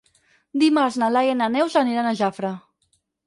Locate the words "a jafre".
2.13-2.53